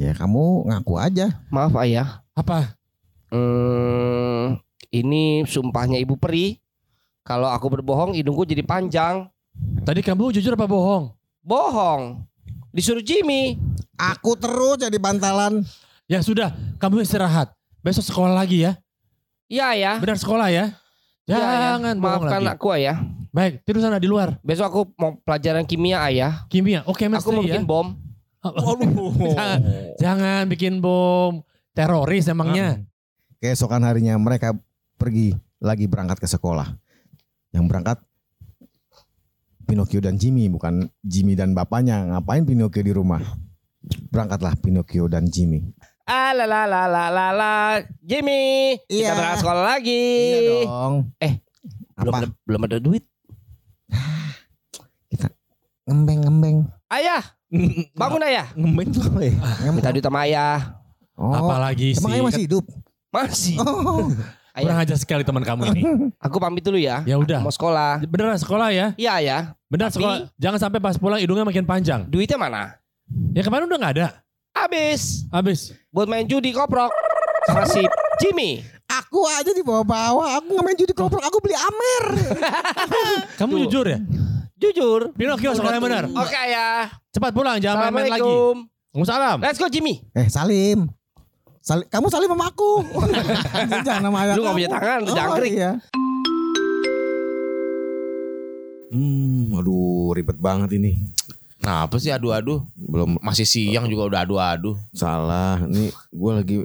Ya 0.00 0.16
kamu 0.16 0.64
ngaku 0.72 0.96
aja. 0.96 1.44
Maaf 1.52 1.76
ayah. 1.84 2.24
Apa? 2.32 2.72
Hmm, 3.28 4.56
ini 4.88 5.44
sumpahnya 5.44 6.00
Ibu 6.00 6.16
Peri. 6.16 6.56
Kalau 7.20 7.52
aku 7.52 7.68
berbohong 7.68 8.16
hidungku 8.16 8.48
jadi 8.48 8.64
panjang. 8.64 9.28
Tadi 9.84 10.00
kamu 10.00 10.32
jujur 10.32 10.56
apa 10.56 10.64
bohong? 10.64 11.12
Bohong. 11.44 12.24
Disuruh 12.72 13.04
Jimmy. 13.04 13.60
Aku 14.00 14.40
terus 14.40 14.80
jadi 14.80 14.96
bantalan. 14.96 15.60
Ya 16.08 16.24
sudah, 16.24 16.48
kamu 16.80 17.04
istirahat. 17.04 17.52
Besok 17.84 18.08
sekolah 18.08 18.32
lagi 18.32 18.64
ya. 18.64 18.80
Iya 19.52 19.68
ya. 19.76 19.92
Benar 20.00 20.16
sekolah 20.16 20.48
ya. 20.48 20.72
Iya. 21.28 21.36
Jangan 21.76 22.00
bohong 22.00 22.24
Maafkan 22.24 22.40
lagi. 22.40 22.56
aku 22.56 22.66
ayah. 22.72 22.96
Baik, 23.30 23.62
tidur 23.68 23.84
sana 23.84 24.00
di 24.00 24.08
luar. 24.08 24.40
Besok 24.40 24.64
aku 24.64 24.80
mau 24.96 25.20
pelajaran 25.20 25.68
kimia 25.68 26.00
ayah. 26.08 26.48
Kimia. 26.48 26.88
Oke, 26.88 27.04
Aku 27.04 27.36
mau 27.36 27.44
ya. 27.44 27.52
bikin 27.60 27.68
bom. 27.68 27.94
jangan, 29.36 29.58
jangan 30.00 30.42
bikin 30.48 30.80
bom 30.80 31.44
teroris 31.76 32.24
emangnya. 32.26 32.80
Keesokan 33.40 33.84
harinya 33.84 34.16
mereka 34.16 34.56
pergi 34.96 35.36
lagi 35.60 35.84
berangkat 35.84 36.20
ke 36.20 36.28
sekolah. 36.28 36.72
Yang 37.52 37.64
berangkat 37.68 37.98
Pinocchio 39.64 40.02
dan 40.02 40.18
Jimmy 40.18 40.48
bukan 40.50 40.88
Jimmy 41.00 41.36
dan 41.36 41.52
bapaknya. 41.52 42.02
Ngapain 42.02 42.42
Pinocchio 42.42 42.82
di 42.82 42.90
rumah? 42.90 43.20
Berangkatlah 44.10 44.56
Pinocchio 44.58 45.06
dan 45.06 45.28
Jimmy. 45.28 45.72
Ah 46.04 46.34
la 46.34 46.42
la 46.42 46.66
la 46.66 46.90
la 46.90 47.06
la 47.06 47.26
la. 47.30 47.52
Jimmy, 48.02 48.74
kita 48.88 48.98
Iya. 48.98 49.10
berangkat 49.14 49.38
sekolah 49.40 49.62
lagi. 49.62 50.04
Iya 50.10 50.40
dong. 50.66 50.94
Eh, 51.22 51.34
belum 51.94 52.12
Apa? 52.12 52.18
ada, 52.18 52.28
belum 52.44 52.62
ada 52.66 52.78
duit. 52.82 53.04
Ngembeng-ngembeng. 55.86 56.66
Ayah, 56.86 57.22
bangun 57.92 58.22
ayah. 58.24 58.46
Ngembeng 58.54 58.88
tuh 58.90 59.02
apa 59.04 59.20
ya? 59.22 59.34
Minta 59.70 59.90
duit 59.90 60.04
sama 60.04 60.22
ayah. 60.24 60.78
Oh, 61.14 61.34
Apalagi 61.34 61.92
sih. 61.92 62.00
emang 62.00 62.12
ayah 62.14 62.24
masih 62.24 62.42
hidup? 62.48 62.64
Masih. 63.10 63.56
Oh, 63.60 64.08
Kurang 64.50 64.76
Ayah, 64.76 64.82
ajar 64.82 64.98
sekali 64.98 65.22
teman 65.22 65.46
kamu 65.46 65.62
ini. 65.72 65.82
aku 66.26 66.42
pamit 66.42 66.66
dulu 66.66 66.74
ya. 66.74 67.06
Ya 67.06 67.14
udah. 67.14 67.38
Mau 67.38 67.54
sekolah. 67.54 68.02
Beneran 68.02 68.34
sekolah 68.34 68.74
ya? 68.74 68.86
Iya 68.98 69.14
ya. 69.22 69.38
Benar 69.70 69.88
Tapi- 69.88 70.02
sekolah. 70.02 70.16
Jangan 70.36 70.58
sampai 70.58 70.78
pas 70.82 70.98
pulang 70.98 71.22
hidungnya 71.22 71.46
makin 71.46 71.62
panjang. 71.62 72.02
Duitnya 72.10 72.34
mana? 72.34 72.74
Ya 73.30 73.46
kemarin 73.46 73.70
udah 73.70 73.78
nggak 73.78 73.94
ada. 73.94 74.08
Habis. 74.50 75.30
Habis. 75.30 75.70
Buat 75.94 76.10
main 76.10 76.26
judi 76.26 76.50
koprok. 76.50 76.90
Sama 77.46 77.62
si 77.66 77.86
Jimmy. 78.18 78.60
aku 78.90 79.22
aja 79.22 79.54
di 79.54 79.62
bawah-bawah. 79.62 80.42
Aku 80.42 80.50
nggak 80.50 80.66
main 80.66 80.76
judi 80.76 80.92
koprok. 80.92 81.22
Aku 81.22 81.38
beli 81.38 81.54
Amer. 81.54 82.04
Kamu 83.38 83.54
Tuh. 83.54 83.60
jujur 83.64 83.86
ya? 83.86 83.98
Jujur. 84.60 85.10
Pinocchio 85.12 85.50
sekolah 85.52 85.74
yang 85.74 85.82
benar. 85.82 86.04
Oke 86.06 86.36
ayah. 86.38 86.92
Cepat 87.10 87.32
pulang, 87.32 87.56
jangan 87.56 87.88
main-main 87.88 88.12
lagi. 88.12 88.20
Assalamualaikum. 88.20 88.56
Waalaikumsalam. 88.92 89.36
Let's 89.40 89.56
go 89.56 89.66
Jimmy. 89.66 89.94
eh 90.12 90.28
Salim. 90.28 90.92
Sali- 91.60 91.86
kamu 91.86 92.06
salim 92.08 92.28
sama 92.28 92.44
aku. 92.46 92.84
Jangan 93.86 94.02
sama 94.02 94.18
ayah 94.22 94.32
Lu 94.32 94.40
nggak 94.40 94.48
kamu. 94.48 94.58
punya 94.58 94.70
tangan, 94.70 94.98
Oh, 95.02 95.12
jangkrik. 95.12 95.52
iya. 95.54 95.70
Hmm, 98.90 99.54
aduh 99.54 100.10
ribet 100.10 100.34
banget 100.36 100.74
ini. 100.74 100.98
Nah 101.60 101.84
apa 101.84 101.96
sih 101.96 102.10
adu-adu? 102.10 102.64
Belum 102.74 103.20
masih 103.20 103.44
siang 103.44 103.86
juga 103.86 104.08
udah 104.08 104.20
adu-adu. 104.24 104.74
Salah, 104.90 105.62
ini 105.62 105.88
gue 106.10 106.32
lagi 106.32 106.56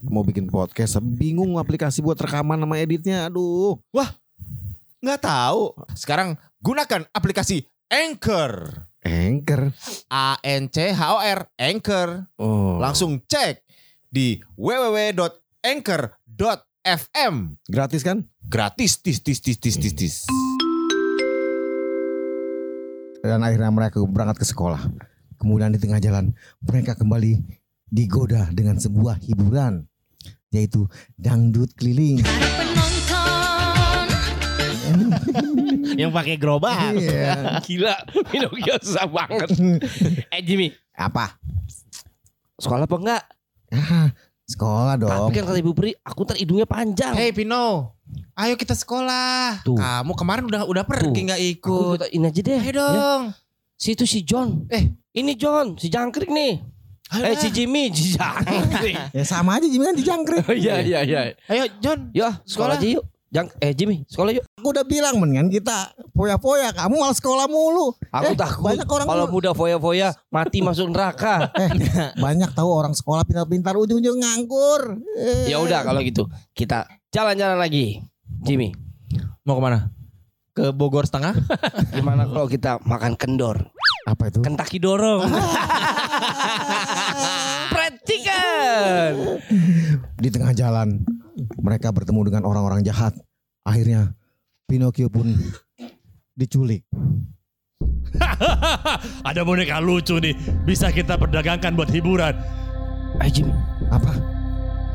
mau 0.00 0.22
bikin 0.22 0.46
podcast, 0.46 0.96
bingung 1.00 1.58
aplikasi 1.58 2.00
buat 2.00 2.16
rekaman 2.16 2.56
sama 2.56 2.78
editnya. 2.78 3.26
Aduh. 3.26 3.76
Nggak 5.04 5.28
tahu. 5.28 5.76
Sekarang 5.92 6.40
gunakan 6.64 7.04
aplikasi 7.12 7.68
Anchor. 7.92 8.72
Anchor. 9.04 9.76
A 10.10 10.36
N 10.42 10.66
C 10.72 10.90
H 10.90 11.00
O 11.12 11.20
R 11.20 11.46
Anchor. 11.60 12.24
Oh. 12.40 12.80
Langsung 12.80 13.20
cek 13.28 13.60
di 14.08 14.40
www.anchor.fm. 14.56 17.34
gratis 17.68 18.02
kan? 18.02 18.24
Gratis 18.46 19.02
tis 19.04 19.20
tis 19.20 19.42
tis 19.44 19.58
tis 19.60 19.76
tis 19.76 19.94
tis. 19.94 20.24
Dan 23.20 23.42
akhirnya 23.42 23.74
mereka 23.74 23.98
berangkat 24.06 24.38
ke 24.42 24.46
sekolah. 24.46 24.80
Kemudian 25.36 25.74
di 25.74 25.78
tengah 25.82 26.00
jalan 26.00 26.32
mereka 26.64 26.94
kembali 26.96 27.42
digoda 27.90 28.48
dengan 28.54 28.78
sebuah 28.80 29.18
hiburan 29.22 29.86
yaitu 30.54 30.88
dangdut 31.20 31.74
keliling. 31.76 32.22
Yang 36.00 36.10
pakai 36.12 36.34
gerobak. 36.36 36.94
Iya. 36.94 37.60
Gila, 37.60 37.94
Pinocchio 38.26 38.74
susah 38.80 39.06
banget. 39.06 39.48
Eh 40.34 40.40
Jimmy, 40.40 40.70
Apa? 40.92 41.36
sekolah 42.56 42.84
apa 42.84 42.96
enggak? 42.96 43.22
Ah, 43.68 44.08
sekolah 44.42 44.94
dong. 44.96 45.10
Tapi 45.10 45.30
kan 45.34 45.44
kata 45.44 45.58
Ibu 45.58 45.72
Pri, 45.72 45.92
aku 45.98 46.24
ntar 46.24 46.36
hidungnya 46.36 46.64
panjang. 46.64 47.12
Hey 47.12 47.30
Pino, 47.30 47.92
ayo 48.32 48.54
kita 48.54 48.72
sekolah. 48.72 49.60
Tuh. 49.60 49.76
Kamu 49.76 50.12
kemarin 50.14 50.44
udah 50.46 50.64
udah 50.64 50.84
pergi 50.84 51.20
nggak 51.28 51.36
Aku 51.36 51.52
ikut? 51.52 51.94
kita 52.00 52.06
ini 52.10 52.24
aja 52.24 52.40
deh. 52.40 52.56
Ayo 52.58 52.64
Ya. 52.64 52.72
dong. 52.72 53.22
Si 53.74 53.92
itu 53.92 54.04
si 54.04 54.24
John. 54.24 54.64
Eh. 54.68 54.88
ini 55.12 55.32
John, 55.34 55.76
si 55.76 55.88
Jangkrik 55.88 56.28
nih. 56.28 56.64
Ayo 57.06 57.22
eh 57.24 57.36
si 57.36 57.48
Jimmy, 57.50 57.92
si 57.92 58.16
Jangkrik. 58.16 58.96
Ya 59.16 59.22
sama 59.22 59.60
aja 59.60 59.64
Jimmy 59.64 59.84
kan 59.84 59.94
di 59.94 60.02
jangkrik. 60.02 60.42
Oh 60.42 60.50
iya 60.50 60.80
iya 60.80 61.00
iya. 61.02 61.20
Ayo 61.46 61.68
John. 61.78 62.08
Yuk, 62.10 62.24
sekolah 62.42 62.72
Sekolah. 62.72 62.74
aja 62.76 62.86
yuk. 62.88 63.04
Jang 63.26 63.50
eh 63.58 63.74
Jimmy, 63.74 64.06
sekolah 64.06 64.38
yuk. 64.38 64.44
Aku 64.62 64.70
udah 64.70 64.86
bilang 64.86 65.18
mendingan 65.18 65.50
kita 65.50 65.90
poya-poya. 66.14 66.70
Kamu 66.70 66.94
malah 66.94 67.12
sekolah 67.12 67.50
mulu. 67.50 67.90
Aku 68.14 68.32
Eh, 68.32 68.38
takut 68.38 68.62
banyak 68.62 68.86
orang 68.86 69.06
kalau 69.06 69.26
muda 69.26 69.50
foya-foya 69.50 70.14
mati 70.30 70.62
masuk 70.62 70.94
neraka. 70.94 71.50
Banyak 72.24 72.54
tahu 72.54 72.70
orang 72.70 72.94
sekolah 72.94 73.26
pintar-pintar 73.26 73.74
ujung-ujung 73.74 74.22
nganggur. 74.22 75.02
Eh. 75.18 75.50
ya 75.50 75.58
udah 75.58 75.82
kalau 75.82 75.98
gitu, 76.06 76.30
kita 76.54 76.86
jalan-jalan 77.10 77.58
lagi. 77.58 77.98
Jimmy, 78.46 78.70
Mau 79.42 79.58
ke 79.58 79.62
mana? 79.62 79.78
Ke 80.50 80.70
Bogor 80.74 81.06
setengah? 81.06 81.34
gimana 81.98 82.26
kalau 82.26 82.46
kita 82.46 82.78
makan 82.82 83.14
kendor? 83.14 83.70
Apa 84.06 84.30
itu? 84.30 84.42
Kentaki 84.42 84.78
dorong. 84.78 85.26
Perhatikan. 87.70 89.10
Di 90.16 90.28
tengah 90.30 90.54
jalan 90.54 91.02
mereka 91.56 91.92
bertemu 91.92 92.20
dengan 92.26 92.42
orang-orang 92.44 92.80
jahat. 92.82 93.12
Akhirnya 93.62 94.14
Pinocchio 94.66 95.06
pun 95.08 95.30
diculik. 96.32 96.82
Ada 99.28 99.42
boneka 99.42 99.78
lucu 99.78 100.16
nih. 100.16 100.32
Bisa 100.64 100.88
kita 100.88 101.14
perdagangkan 101.14 101.76
buat 101.76 101.90
hiburan. 101.90 102.32
Eh 103.20 103.30
Jimmy, 103.30 103.52
Apa? 103.88 104.12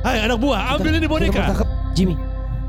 Hai 0.02 0.26
anak 0.26 0.42
buah, 0.42 0.74
ambil 0.74 0.98
ini 0.98 1.06
kita 1.06 1.14
boneka. 1.14 1.42
tangkap 1.54 1.70
Jimmy. 1.94 2.16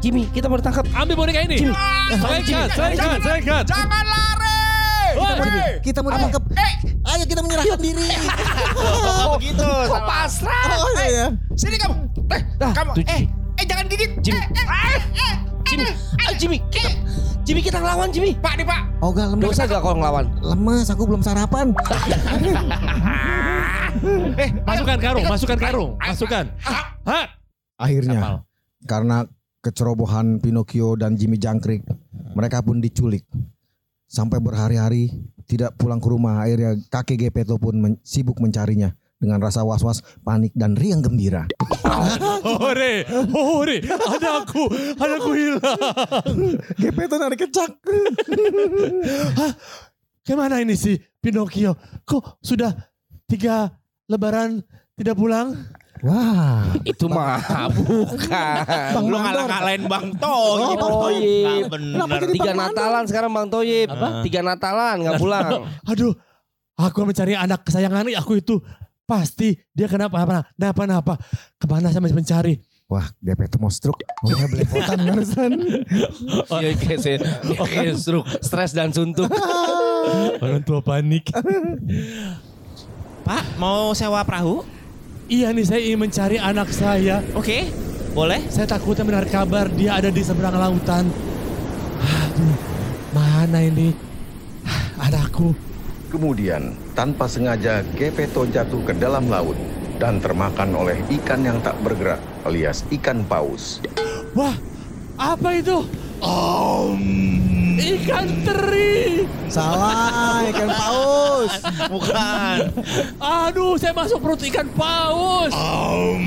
Jimmy, 0.02 0.22
kita 0.34 0.46
mau 0.50 0.58
ditangkap. 0.60 0.84
Ambil 0.92 1.14
boneka 1.16 1.40
ini. 1.46 1.56
Jimmy. 1.62 1.74
Selengkat, 2.12 2.68
selengkat, 2.76 3.18
selengkat. 3.22 3.64
Jangan 3.70 4.04
lari. 4.04 4.60
Woi. 5.16 5.68
Kita 5.80 5.98
mau 6.04 6.10
ditangkap. 6.12 6.42
Ayo 7.02 7.24
kita 7.26 7.40
menyerahkan 7.40 7.80
diri. 7.80 8.08
Oh 9.22 9.38
begitu. 9.38 9.64
Kok 9.64 10.02
pasrah? 10.04 10.66
Oh 10.76 10.90
iya 10.98 11.06
ya. 11.08 11.26
Sini 11.54 11.76
kamu. 11.78 11.94
Eh, 12.32 12.42
Dah, 12.58 12.70
kamu. 12.74 12.90
Eh, 13.06 13.22
eh 13.92 13.96
gigit. 13.98 14.10
Jimmy. 14.22 14.40
Eh, 14.40 14.48
eh, 14.56 14.64
eh, 14.88 15.00
eh, 15.14 15.34
Jimmy, 15.68 15.84
ah, 16.18 16.32
Jimmy, 16.34 16.58
kita, 16.68 16.90
Jimmy 17.42 17.60
kita 17.60 17.78
ngelawan 17.78 18.08
Jimmy. 18.08 18.32
Pak 18.34 18.54
nih 18.56 18.64
Pak. 18.64 18.80
Oh 19.00 19.10
gak 19.10 19.28
lemes. 19.30 19.44
Dosa 19.44 19.62
gak 19.64 19.80
kalau 19.80 19.96
ngelawan? 19.96 20.24
Lemes, 20.40 20.86
aku 20.88 21.02
belum 21.04 21.20
sarapan. 21.20 21.66
Eh, 24.34 24.50
Masukkan 24.64 24.98
karung, 24.98 25.24
masukkan 25.28 25.58
karung, 25.60 25.90
masukkan. 26.00 26.44
Hah? 27.04 27.28
Akhirnya 27.76 28.18
Kapal. 28.18 28.36
karena 28.82 29.16
kecerobohan 29.60 30.40
Pinocchio 30.40 30.96
dan 30.96 31.14
Jimmy 31.14 31.36
Jangkrik, 31.36 31.84
mereka 32.34 32.64
pun 32.64 32.80
diculik. 32.80 33.22
Sampai 34.08 34.40
berhari-hari 34.40 35.12
tidak 35.44 35.76
pulang 35.76 36.00
ke 36.00 36.08
rumah. 36.08 36.40
Akhirnya 36.42 36.74
kakek 36.88 37.28
Gepetto 37.28 37.60
pun 37.60 37.78
men- 37.78 38.00
sibuk 38.02 38.40
mencarinya 38.40 38.96
dengan 39.22 39.38
rasa 39.38 39.62
was-was, 39.62 40.02
panik 40.26 40.50
dan 40.58 40.74
riang 40.74 40.98
gembira. 40.98 41.46
Hore, 42.42 43.06
hore, 43.30 43.78
anakku, 43.86 44.66
anakku 44.98 45.30
hilang. 45.30 45.78
Gepetto 46.74 47.14
narik 47.22 47.46
kecak. 47.46 47.70
Ke 50.26 50.34
mana 50.34 50.58
ini 50.58 50.74
si 50.74 50.98
Pinocchio? 51.22 51.78
Kok 52.02 52.42
sudah 52.42 52.74
tiga 53.30 53.70
lebaran 54.10 54.58
tidak 54.98 55.14
pulang? 55.14 55.54
Wah, 56.02 56.66
Itu 56.82 57.06
mah 57.06 57.70
bukan. 57.70 58.56
Bang 58.66 59.06
Lu 59.06 59.14
Mandor. 59.14 59.46
ngalah-ngalahin 59.46 59.82
Bang 59.86 60.06
Toyib. 60.18 60.78
Bang 60.82 60.94
Toyib. 60.98 61.70
Nggak 61.70 62.08
bener. 62.10 62.30
Tiga 62.34 62.52
Natalan 62.58 63.04
sekarang 63.06 63.30
Bang 63.30 63.46
Toyib. 63.46 63.88
Tiga 64.26 64.40
Natalan 64.42 64.96
nggak 65.06 65.14
pulang. 65.22 65.62
Aduh, 65.86 66.10
aku 66.74 67.06
mencari 67.06 67.38
anak 67.38 67.62
kesayangan 67.62 68.10
aku 68.18 68.42
itu. 68.42 68.58
Pasti 69.02 69.58
dia 69.74 69.90
kenapa 69.90 70.22
apa 70.22 70.46
napa 70.54 70.82
napa 70.86 71.14
ke 71.58 71.66
mana 71.66 71.90
saya 71.90 72.00
masih 72.00 72.16
mencari 72.16 72.54
wah 72.86 73.08
Gepetto 73.24 73.56
mau 73.56 73.72
stroke. 73.72 74.04
Mau 74.20 74.36
belepotan 74.52 74.98
barusan. 75.08 75.50
Iya 76.52 76.76
kayak 76.76 77.20
kayak 77.56 77.96
stroke, 77.96 78.28
stres 78.44 78.76
dan 78.76 78.92
suntuk. 78.92 79.32
orang 80.44 80.62
tua 80.66 80.82
panik 80.82 81.30
Pak, 83.22 83.44
mau 83.58 83.94
sewa 83.94 84.22
perahu? 84.26 84.66
iya 85.30 85.48
nih 85.54 85.64
saya 85.64 85.80
ingin 85.80 86.00
mencari 86.02 86.36
anak 86.36 86.68
saya 86.74 87.22
Oke. 87.32 87.70
Boleh? 88.12 88.44
saya 88.52 88.68
takutnya 88.68 89.08
mendengar 89.08 89.30
kabar 89.30 89.66
dia 89.72 89.96
ada 89.96 90.12
di 90.12 90.20
seberang 90.20 90.52
lautan 90.52 91.08
aduh 92.02 92.58
mana 93.16 93.64
ini 93.64 93.96
anakku 95.00 95.56
Kemudian, 96.12 96.76
tanpa 96.92 97.24
sengaja 97.24 97.80
Gepetto 97.96 98.44
jatuh 98.44 98.84
ke 98.84 98.92
dalam 98.92 99.32
laut 99.32 99.56
dan 99.96 100.20
termakan 100.20 100.76
oleh 100.76 101.00
ikan 101.08 101.40
yang 101.40 101.56
tak 101.64 101.72
bergerak 101.80 102.20
alias 102.44 102.84
ikan 102.92 103.24
paus. 103.24 103.80
wah 104.36 104.52
apa 105.16 105.56
itu 105.56 105.80
ikan 107.80 108.28
teri 108.44 109.24
Salah, 109.48 110.44
ikan 110.52 110.68
paus. 110.68 111.52
Bukan. 111.88 112.56
aduh 113.16 113.80
saya 113.80 113.96
masuk 113.96 114.20
perut 114.20 114.44
ikan 114.52 114.68
paus 114.76 115.56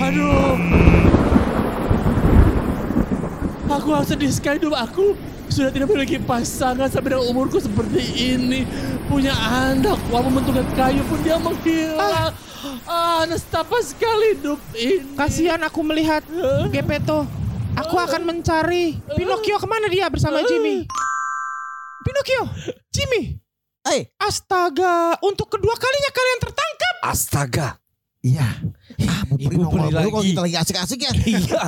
aduh 0.02 0.58
aku 3.76 3.88
harus 3.92 4.08
sedih 4.08 4.32
sekali 4.32 4.58
hidup 4.58 4.76
aku 4.76 5.14
sudah 5.52 5.70
tidak 5.70 5.88
memiliki 5.92 6.18
pasangan 6.18 6.90
sampai 6.90 7.16
dengan 7.16 7.28
umurku 7.30 7.60
seperti 7.60 8.02
ini 8.34 8.66
punya 9.06 9.36
anak 9.36 10.00
walaupun 10.10 10.42
bentuknya 10.42 10.66
kayu 10.74 11.04
pun 11.06 11.20
dia 11.22 11.38
menghilang 11.38 12.34
ah, 12.90 13.24
nestapa 13.30 13.78
sekali 13.84 14.40
hidup 14.40 14.60
ini 14.74 15.14
Kasihan 15.16 15.62
aku 15.64 15.80
melihat 15.86 16.24
Gepetto. 16.72 17.28
Aku 17.76 18.00
akan 18.00 18.24
mencari 18.24 18.96
Pinocchio 19.20 19.60
ke 19.60 19.68
mana 19.68 19.92
dia 19.92 20.08
bersama 20.08 20.40
Jimmy? 20.48 20.88
Pinocchio, 22.08 22.48
Jimmy. 22.96 23.36
Eh, 23.86 24.08
Astaga, 24.18 25.20
untuk 25.22 25.52
kedua 25.52 25.76
kalinya 25.78 26.12
kalian 26.16 26.40
tertangkap. 26.42 26.96
Astaga. 27.06 27.68
iya. 28.26 28.48
Ah, 29.06 29.22
Bu 29.24 29.36
Pri 29.36 29.46
Ibu 29.48 29.64
beli 29.66 29.86
dulu 29.86 29.92
kalau 29.92 30.12
lagi. 30.16 30.30
kita 30.30 30.42
lagi 30.42 30.58
asik-asik 30.58 31.00
ya. 31.00 31.12
Iya. 31.26 31.62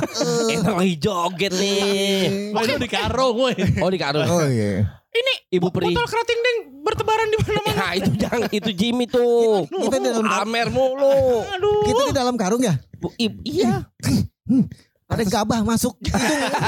Enak 0.54 0.74
lagi 0.76 0.94
joget 0.96 1.52
nih. 1.52 2.52
Itu 2.52 2.74
di 2.76 2.88
karung 2.88 3.34
woi. 3.36 3.54
Oh 3.78 3.88
di 3.88 3.96
karung. 3.96 4.24
Oh 4.24 4.44
iya. 4.44 4.86
Ini 5.08 5.32
Ibu 5.54 5.68
Pri. 5.68 5.88
botol 5.88 6.04
kerating 6.04 6.38
ding 6.38 6.58
bertebaran 6.80 7.26
di 7.26 7.36
mana-mana. 7.38 7.74
Nah 7.74 7.92
itu 7.94 8.10
jangan 8.14 8.48
itu 8.48 8.70
Jimmy 8.72 9.04
tuh. 9.04 9.64
Kita 9.64 9.96
di 9.96 10.06
dalam 10.06 10.26
Amer 10.26 10.68
mulu. 10.68 11.42
Aduh. 11.48 11.82
kita 11.84 12.02
di 12.04 12.14
dalam 12.14 12.34
karung 12.34 12.60
ya. 12.60 12.76
Bu, 12.94 13.10
i- 13.16 13.40
iya. 13.44 13.86
Ada 15.06 15.24
gabah 15.24 15.62
masuk. 15.62 15.96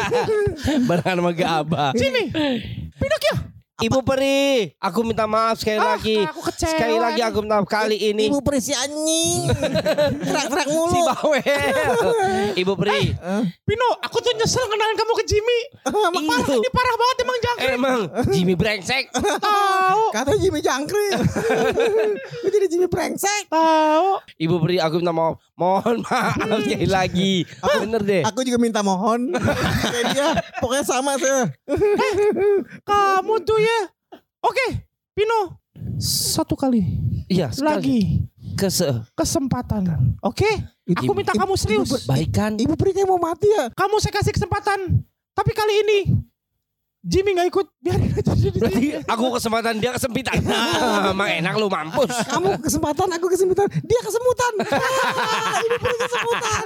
Barengan 0.89 1.17
sama 1.19 1.33
Gabah. 1.33 1.91
Jimmy, 1.93 2.33
Pinocchio, 2.95 3.35
Ibu 3.81 3.99
Peri, 4.03 4.77
aku 4.77 5.01
minta 5.03 5.25
maaf 5.25 5.57
sekali 5.57 5.77
Ah, 5.77 5.97
lagi. 5.97 6.21
aku 6.21 6.41
kecewa 6.45 6.69
Sekali 6.71 6.97
lagi 6.97 7.21
aku 7.21 7.41
minta 7.41 7.57
maaf 7.57 7.65
kali 7.67 7.97
ini. 7.97 8.29
Ibu 8.29 8.41
perisi 8.41 8.71
anjing. 8.71 9.49
Terak-terak 10.29 10.67
Si 10.67 10.75
mulu. 10.75 11.01
bawel. 11.03 11.41
Ibu 12.61 12.73
Peri, 12.77 13.17
Pino, 13.63 13.89
aku 13.99 14.17
tuh 14.19 14.33
nyesel 14.33 14.65
kenalin 14.65 14.95
kamu 14.95 15.13
ke 15.15 15.25
Jimmy. 15.25 15.61
Parah, 15.83 16.13
Ibu. 16.13 16.55
ini 16.55 16.71
parah 16.71 16.95
banget 16.95 17.17
emang 17.19 17.39
jangkrik. 17.41 17.71
emang 17.73 18.01
Jimmy 18.29 18.55
brengsek. 18.55 19.05
Tahu, 19.49 20.03
Kata 20.13 20.33
Jimmy 20.37 20.61
jangkrik. 20.61 21.13
Gue 22.37 22.51
jadi 22.51 22.67
Jimmy 22.69 22.87
brengsek. 22.87 23.49
tahu. 23.49 24.21
Ibu 24.37 24.55
Peri, 24.61 24.77
aku 24.79 25.01
minta 25.01 25.11
maaf. 25.11 25.41
Mohon 25.55 25.97
maaf 26.03 26.37
sekali 26.63 26.85
lagi. 26.87 27.33
Bener 27.81 28.01
deh. 28.01 28.23
Aku 28.25 28.41
juga 28.43 28.57
minta 28.57 28.81
mohon. 28.81 29.33
Kayak 29.83 30.05
dia. 30.11 30.29
Pokoknya 30.57 30.85
sama 30.85 31.17
saya. 31.17 31.49
Kamu 32.83 33.35
tuh 33.41 33.57
ya. 33.57 33.70
Oke, 34.41 34.67
Pino. 35.12 35.61
Satu 36.00 36.57
kali 36.57 36.81
Iya, 37.27 37.53
sekali. 37.53 37.67
lagi 37.69 38.00
Kese. 38.55 39.05
kesempatan. 39.12 40.17
Oke? 40.21 40.49
Aku 40.91 41.12
minta 41.12 41.31
kamu 41.31 41.55
serius. 41.55 42.05
Baik 42.05 42.33
kan? 42.33 42.53
Ibu 42.55 42.75
peri 42.75 42.91
kayak 42.93 43.07
mau 43.07 43.17
mati 43.17 43.47
ya. 43.47 43.69
Kamu 43.71 43.97
saya 43.97 44.12
kasih 44.12 44.33
kesempatan. 44.33 45.05
Tapi 45.31 45.53
kali 45.53 45.75
ini 45.79 45.99
Jimmy 47.00 47.33
nggak 47.33 47.49
ikut. 47.49 47.67
Biarin 47.81 48.12
aja. 48.12 48.49
Berarti 48.53 48.87
aku 49.00 49.25
kesempatan 49.33 49.75
dia 49.79 49.91
kesempitan. 49.91 50.37
Nah, 50.45 51.12
Emang 51.12 51.31
enak 51.31 51.55
lu 51.57 51.69
mampus. 51.69 52.12
Kamu 52.27 52.61
kesempatan, 52.61 53.09
aku 53.15 53.27
kesempitan. 53.29 53.69
Dia 53.81 54.00
kesemutan. 54.03 54.53
Ah, 54.69 55.61
Ibu 55.61 55.77
kesemutan. 55.97 56.62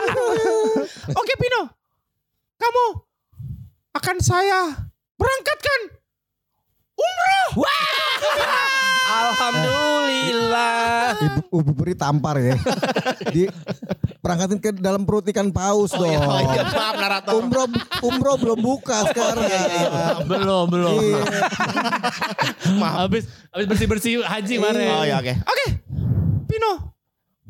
Oke 1.22 1.32
Pino. 1.36 1.62
Kamu 2.56 2.84
akan 3.94 4.16
saya 4.18 4.74
berangkatkan 5.14 5.80
umroh. 7.04 7.68
Alhamdulillah. 9.04 11.12
Ibu, 11.20 11.40
ibu 11.60 11.72
peri 11.76 11.94
tampar 11.94 12.40
ya. 12.40 12.56
Di 13.28 13.44
perangkatin 14.24 14.58
ke 14.58 14.72
dalam 14.80 15.04
perut 15.04 15.28
ikan 15.28 15.52
paus 15.52 15.92
dong. 15.92 16.08
Oh 16.08 16.40
iya, 16.40 16.64
maaf 16.72 16.96
narator. 16.96 17.32
Umroh 17.36 17.68
umroh 18.00 18.36
belum 18.40 18.58
buka 18.64 19.04
sekarang. 19.12 19.44
belum, 20.24 20.64
belum. 20.72 20.96
Iya. 21.04 21.22
Habis 22.80 23.28
habis 23.52 23.66
bersih-bersih 23.68 24.24
haji 24.24 24.54
kemarin. 24.56 24.88
Oh 24.88 25.04
ya 25.04 25.20
oke. 25.20 25.34
Oke. 25.36 25.66
Pino. 26.48 26.96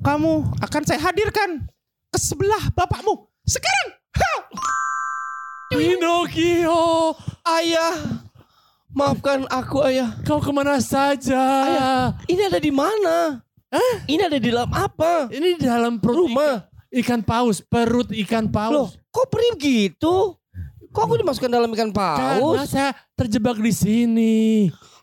Kamu 0.04 0.58
akan 0.60 0.82
saya 0.84 1.00
hadirkan 1.00 1.64
ke 2.10 2.18
sebelah 2.18 2.60
bapakmu. 2.74 3.30
Sekarang. 3.46 3.88
Ha! 4.14 4.32
Pinocchio, 5.74 7.10
Ayah, 7.42 8.22
maafkan 8.94 9.44
aku 9.50 9.82
ayah. 9.84 10.14
kau 10.22 10.38
ke 10.38 10.50
mana 10.50 10.78
saja? 10.78 11.42
Ini 12.24 12.48
ada 12.48 12.58
di 12.58 12.70
mana? 12.70 13.42
Ini 14.06 14.22
ada 14.24 14.38
di 14.38 14.48
dalam 14.48 14.70
apa? 14.70 15.26
Ini 15.28 15.58
di 15.58 15.66
dalam 15.66 15.98
perut 15.98 16.30
Rumah. 16.30 16.70
ikan 16.94 17.20
paus, 17.20 17.58
perut 17.58 18.06
ikan 18.14 18.46
Loh, 18.46 18.54
paus. 18.86 18.90
kok 19.10 19.26
perih 19.26 19.58
gitu? 19.58 20.38
Kok 20.88 21.02
aku 21.02 21.14
dimasukkan 21.18 21.50
dalam 21.50 21.74
ikan 21.74 21.90
Karena 21.90 22.38
paus? 22.38 22.70
saya 22.70 22.94
terjebak 23.12 23.58
di 23.58 23.74
sini. 23.74 24.34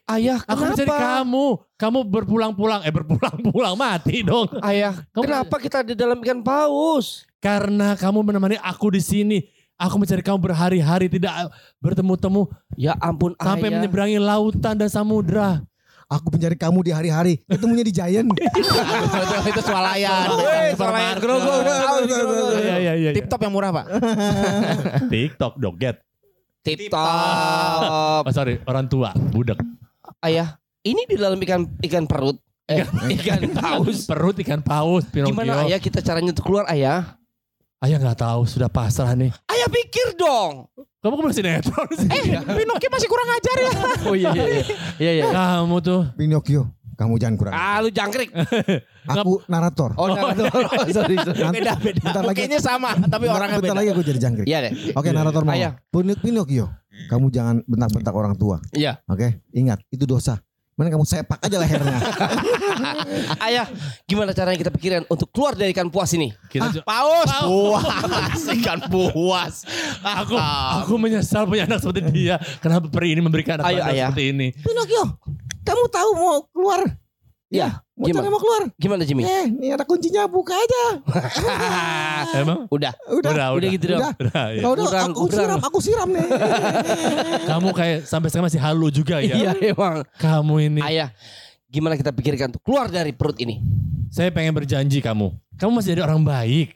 Ayah, 0.07 0.39
Aku 0.43 0.63
mencari 0.65 0.87
kenapa? 0.87 1.19
kamu. 1.19 1.45
Kamu 1.75 1.99
berpulang-pulang, 2.03 2.81
eh 2.83 2.91
berpulang-pulang 2.91 3.75
mati 3.75 4.23
dong. 4.23 4.47
Ayah, 4.59 4.95
Kamu- 5.11 5.23
kenapa 5.23 5.55
kita 5.59 5.83
di 5.83 5.93
dalam 5.93 6.19
ikan 6.19 6.39
paus? 6.39 7.27
Karena 7.39 7.95
kamu 7.95 8.23
menemani 8.23 8.55
aku 8.57 8.87
di 8.89 9.03
sini. 9.03 9.37
Aku 9.81 9.97
mencari 9.97 10.21
kamu 10.21 10.37
berhari-hari 10.37 11.09
tidak 11.09 11.49
bertemu-temu 11.81 12.45
Ya 12.77 12.93
ampun 13.01 13.33
sampai 13.41 13.73
ayah. 13.73 13.81
menyeberangi 13.81 14.21
lautan 14.21 14.77
dan 14.77 14.89
samudra. 14.93 15.65
Aku 16.11 16.27
mencari 16.27 16.53
kamu 16.59 16.85
di 16.85 16.91
hari-hari. 16.91 17.33
Ketemunya 17.47 17.87
di 17.87 17.93
Giant. 17.95 18.29
itu, 18.61 18.69
itu 19.47 19.61
swalayan. 19.63 20.27
Swalayan 20.75 21.17
grogol. 21.17 21.63
Iya 22.61 22.75
iya 22.77 22.93
iya. 22.99 23.09
Tip 23.15 23.31
top 23.31 23.41
yang 23.41 23.55
murah 23.55 23.71
pak. 23.71 23.85
TikTok 25.11 25.55
doget. 25.57 26.03
Tip 26.61 26.91
top. 26.91 28.27
Oh, 28.27 28.31
sorry, 28.35 28.59
orang 28.67 28.85
tua, 28.91 29.15
budak. 29.33 29.57
Ayah, 30.21 30.61
ini 30.85 31.09
di 31.09 31.15
dalam 31.17 31.39
ikan 31.41 31.65
ikan 31.79 32.05
perut. 32.05 32.37
Eh, 32.69 32.85
ikan 33.17 33.49
paus. 33.55 34.05
Perut 34.05 34.37
ikan 34.45 34.61
paus, 34.61 35.07
Pinocchio. 35.09 35.33
Gimana 35.33 35.65
ayah 35.65 35.79
kita 35.81 36.03
caranya 36.03 36.35
untuk 36.35 36.45
keluar 36.45 36.67
ayah? 36.69 37.17
Ayah 37.81 37.97
nggak 37.97 38.13
tahu, 38.15 38.45
sudah 38.45 38.69
pasrah 38.69 39.17
nih. 39.17 39.33
Ayah 39.49 39.65
pikir 39.65 40.13
dong. 40.13 40.69
Kamu 41.01 41.17
kok 41.17 41.23
masih 41.25 41.41
sinetron 41.41 41.87
sih? 41.97 42.05
Eh, 42.05 42.37
Pinocchio 42.37 42.89
masih 42.93 43.09
kurang 43.09 43.29
ajar 43.31 43.57
ya. 43.57 43.71
Oh 44.05 44.13
iya 44.13 44.29
iya 44.31 44.45
iya. 44.45 44.63
Iya 45.01 45.11
iya. 45.11 45.23
Kamu 45.33 45.81
tuh. 45.81 46.05
Pinocchio, 46.13 46.69
kamu 46.93 47.17
jangan 47.17 47.35
kurang. 47.41 47.53
Ah 47.53 47.81
lu 47.81 47.89
jangkrik. 47.89 48.29
Aku 49.09 49.41
narator. 49.47 49.97
Oh, 49.97 50.13
narator. 50.13 50.45
Oh, 50.45 50.61
sorry, 50.93 51.17
sorry. 51.17 51.41
Nanti- 51.41 51.57
Beda 51.57 51.73
beda. 51.75 52.01
Bentar 52.05 52.21
lagi. 52.21 52.37
Mukanya 52.37 52.59
sama 52.61 52.93
tapi 53.01 53.25
orangnya 53.25 53.57
Bentar 53.57 53.73
beda. 53.73 53.79
lagi 53.81 53.89
aku 53.89 54.01
jadi 54.05 54.19
jangkrik. 54.21 54.45
Iya 54.45 54.57
deh. 54.61 54.71
Oke 54.93 55.09
narator 55.09 55.41
mau. 55.41 55.57
Ayah. 55.57 55.73
Pin- 55.89 56.21
Pinocchio, 56.21 56.69
kamu 57.09 57.33
jangan 57.33 57.65
bentak-bentak 57.65 58.13
orang 58.13 58.37
tua. 58.37 58.61
Iya. 58.69 59.01
Oke, 59.09 59.41
ingat 59.51 59.81
itu 59.89 60.05
dosa. 60.05 60.37
Mana 60.81 60.89
kamu 60.89 61.05
sepak 61.05 61.37
aja 61.37 61.61
lehernya. 61.61 61.93
Ayah, 63.45 63.69
gimana 64.03 64.33
caranya 64.33 64.57
kita 64.57 64.73
pikiran 64.73 65.05
untuk 65.05 65.29
keluar 65.29 65.53
dari 65.53 65.69
ikan 65.69 65.93
puas 65.93 66.09
ini? 66.11 66.33
Kita 66.49 66.73
ju- 66.73 66.81
Paus. 66.81 67.29
Puas. 67.45 68.41
Ikan 68.57 68.89
puas. 68.89 69.61
aku 70.01 70.33
aku 70.81 70.93
menyesal 70.97 71.45
punya 71.45 71.69
anak 71.69 71.85
seperti 71.85 72.01
dia. 72.09 72.41
Kenapa 72.57 72.89
peri 72.89 73.13
ini 73.13 73.21
memberikan 73.21 73.61
anak 73.61 73.69
Ayo, 73.69 73.77
anak 73.77 73.93
ayah. 73.93 74.07
seperti 74.09 74.23
ini? 74.33 74.47
Pinocchio, 74.57 75.03
kamu 75.61 75.83
tahu 75.85 76.09
mau 76.17 76.37
keluar? 76.49 76.81
Iya. 77.53 77.85
Gimana? 78.09 78.27
mau 78.29 78.41
keluar? 78.41 78.63
Gimana 78.75 79.01
Jimmy? 79.05 79.21
Eh, 79.21 79.45
ini 79.51 79.67
ada 79.69 79.85
kuncinya, 79.85 80.25
buka 80.25 80.57
aja. 80.57 80.83
Emang? 82.41 82.65
Udah. 82.67 82.93
Udah, 83.09 83.31
Udah, 83.31 83.47
Udah 83.53 83.69
gitu 83.69 83.85
dong. 83.93 84.01
udah. 84.01 84.11
Udah, 84.17 84.45
ya. 84.49 84.61
Udah, 84.65 84.85
Kurang, 84.87 85.09
aku 85.11 85.21
kurang. 85.27 85.37
siram, 85.37 85.59
aku 85.61 85.77
siram 85.79 86.09
nih. 86.09 86.27
Kamu 87.49 87.69
kayak 87.71 87.99
sampai 88.05 88.27
sekarang 88.27 88.47
masih 88.49 88.61
halu 88.61 88.87
juga 88.89 89.21
ya. 89.21 89.35
Iya 89.37 89.51
emang. 89.71 90.01
Kamu 90.17 90.53
ini. 90.57 90.81
Ayah, 90.81 91.13
gimana 91.69 91.93
kita 91.93 92.09
pikirkan 92.09 92.49
untuk 92.49 92.63
keluar 92.65 92.89
dari 92.89 93.13
perut 93.13 93.37
ini? 93.37 93.61
Saya 94.09 94.33
pengen 94.33 94.51
berjanji 94.51 94.99
kamu. 94.99 95.31
Kamu 95.55 95.71
masih 95.71 95.93
jadi 95.93 96.03
orang 96.03 96.25
baik. 96.25 96.75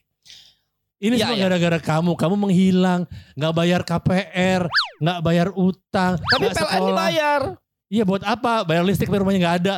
Ini 0.96 1.20
Iya, 1.20 1.28
semua 1.28 1.36
iya. 1.36 1.44
gara-gara 1.46 1.80
kamu. 1.82 2.12
Kamu 2.16 2.36
menghilang, 2.40 3.02
nggak 3.36 3.54
bayar 3.54 3.82
KPR, 3.84 4.62
nggak 4.98 5.20
bayar 5.22 5.48
utang, 5.52 6.16
Tapi 6.18 6.46
PLN 6.50 6.82
dibayar. 6.88 7.42
Iya 7.86 8.04
buat 8.04 8.24
apa? 8.26 8.66
Bayar 8.66 8.82
listrik 8.82 9.12
tapi 9.12 9.20
rumahnya 9.22 9.42
nggak 9.44 9.58
ada. 9.62 9.76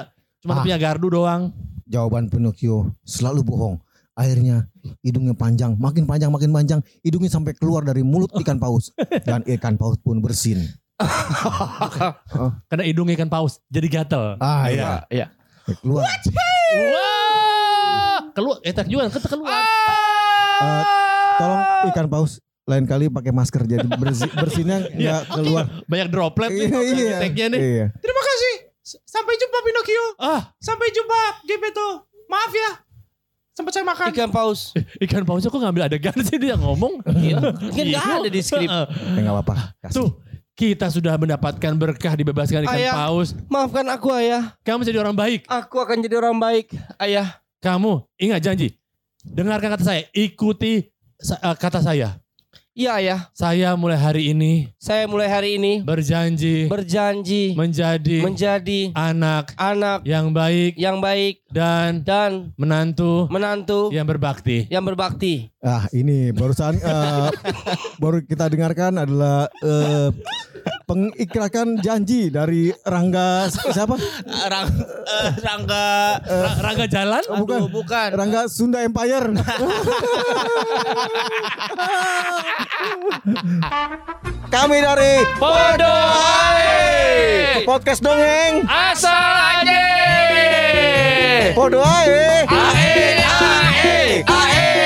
Cuma 0.47 0.53
Ah. 0.53 0.63
punya 0.63 0.77
gardu 0.79 1.07
doang. 1.11 1.51
Jawaban 1.83 2.27
Pinocchio 2.27 2.95
selalu 3.03 3.43
bohong. 3.43 3.75
Akhirnya 4.15 4.63
hidungnya 5.03 5.35
panjang, 5.35 5.75
makin 5.75 6.03
panjang, 6.03 6.31
makin 6.31 6.49
panjang. 6.49 6.79
Hidungnya 7.03 7.27
sampai 7.27 7.51
keluar 7.51 7.83
dari 7.83 7.99
mulut 7.99 8.31
ikan 8.39 8.55
paus. 8.55 8.89
Dan 9.21 9.43
ikan 9.45 9.75
paus 9.75 9.99
pun 9.99 10.17
bersin. 10.17 10.63
Karena 12.65 12.81
hidung 12.81 13.05
ikan 13.11 13.27
paus 13.27 13.59
jadi 13.67 13.85
gatel. 13.91 14.39
Ah 14.39 14.65
Iya. 14.65 15.03
iya. 15.11 15.27
Iya. 15.67 15.75
Keluar. 15.77 16.01
Wah! 16.07 18.17
Keluar, 18.31 18.57
etak 18.63 18.87
juga 18.87 19.09
kan 19.09 19.21
keluar. 19.21 19.61
Eh, 20.57 20.83
tolong 21.35 21.61
ikan 21.91 22.07
paus 22.07 22.39
lain 22.63 22.83
kali 22.83 23.07
pakai 23.07 23.31
masker 23.31 23.63
jadi 23.63 23.87
bersih, 23.89 24.29
bersihnya 24.29 24.77
nggak 24.95 25.21
keluar. 25.29 25.65
Banyak 25.85 26.07
droplet 26.07 26.49
nih. 26.49 26.67
Iya, 26.67 26.81
iya. 26.83 27.17
Tag-nya 27.19 27.45
nih. 27.49 27.59
Iya. 27.59 27.85
Sampai 28.87 29.35
jumpa 29.35 29.57
Pinocchio. 29.61 30.05
Ah, 30.15 30.41
Sampai 30.57 30.87
jumpa 30.89 31.43
Gepeto. 31.43 32.07
Maaf 32.27 32.51
ya. 32.51 32.71
Sempat 33.51 33.71
saya 33.73 33.83
makan. 33.83 34.13
Ikan 34.13 34.31
paus. 34.31 34.71
ikan 35.03 35.23
pausnya 35.25 35.49
kok 35.49 35.59
ngambil 35.59 35.89
adegan 35.89 36.15
sih 36.27 36.37
dia 36.37 36.55
ngomong. 36.55 37.03
Iya. 37.09 37.41
Kan 37.75 37.83
nggak 37.83 38.05
ada 38.21 38.29
di 38.29 38.39
skrip. 38.39 38.69
Heeh. 38.69 38.85
Eh, 39.17 39.21
nggak 39.21 39.33
apa-apa. 39.33 39.55
Kasih. 39.81 39.95
Tuh, 39.97 40.09
kita 40.53 40.87
sudah 40.87 41.17
mendapatkan 41.17 41.73
berkah 41.73 42.13
dibebaskan 42.13 42.63
ikan 42.63 42.77
Ayah. 42.77 42.93
paus. 42.95 43.33
Maafkan 43.49 43.85
aku 43.89 44.13
ayah. 44.15 44.55
Kamu 44.61 44.85
jadi 44.85 45.01
orang 45.01 45.17
baik. 45.17 45.45
Aku 45.45 45.77
akan 45.77 45.99
jadi 45.99 46.15
orang 46.15 46.37
baik. 46.37 46.71
Ayah. 46.95 47.41
Kamu 47.57 48.05
ingat 48.15 48.39
janji. 48.39 48.77
Dengarkan 49.25 49.73
kata 49.73 49.83
saya, 49.83 50.01
ikuti 50.13 50.87
sa- 51.17 51.41
eh, 51.41 51.57
kata 51.57 51.81
saya. 51.81 52.21
Iya 52.77 53.01
ayah. 53.01 53.19
Saya 53.33 53.73
mulai 53.73 53.97
hari 53.97 54.37
ini 54.37 54.69
Saya 54.77 55.09
mulai 55.09 55.25
hari 55.25 55.57
ini 55.57 55.81
berjanji 55.81 56.69
berjanji 56.69 57.57
menjadi 57.57 58.21
menjadi 58.21 58.93
anak 58.93 59.57
anak 59.57 60.05
yang 60.05 60.29
baik 60.29 60.77
yang 60.77 61.01
baik 61.01 61.41
dan 61.49 62.05
dan 62.05 62.53
menantu 62.53 63.25
menantu 63.33 63.89
yang 63.89 64.05
berbakti. 64.05 64.69
yang 64.69 64.85
berbakti. 64.85 65.49
Ah 65.57 65.89
ini 65.89 66.29
barusan 66.29 66.77
eh, 66.77 67.33
baru 68.05 68.21
kita 68.21 68.45
dengarkan 68.45 69.01
adalah 69.01 69.49
eh, 69.57 70.13
pengikrakan 70.83 71.79
janji 71.79 72.29
dari 72.29 72.71
Rangga 72.81 73.45
siapa? 73.49 73.95
Rang, 74.25 74.67
eh, 75.03 75.31
Rangga. 75.39 75.87
Ra- 76.21 76.57
Rangga 76.61 76.85
jalan? 76.87 77.23
Oh, 77.27 77.43
bukan. 77.43 77.57
Aduh, 77.59 77.69
bukan. 77.69 78.09
Rangga 78.13 78.41
Sunda 78.47 78.81
Empire. 78.81 79.27
Kami 84.47 84.77
dari 84.79 85.13
Podo 85.35 85.95
Podcast 87.63 87.99
dongeng. 87.99 88.63
Asal 88.63 89.35
aja. 89.59 89.83
Podo 91.51 91.83
ae. 91.83 92.47
Ae, 92.47 93.19
ae, 93.19 94.23
ae, 94.23 94.76